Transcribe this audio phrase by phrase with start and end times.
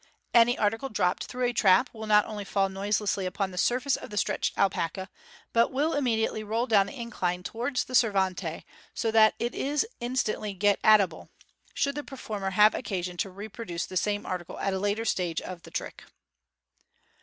[0.33, 4.09] Any article dropped through a trap will not only fail noiselessly upon the surface of
[4.09, 5.11] the stretched alpaca,
[5.53, 10.55] but will immediately roll down the incline towards the servante, so that it is instantly
[10.55, 11.29] get at able,
[11.75, 15.61] should the performer have occasion to reproduce the same article at a later stage of
[15.61, 16.03] the trick.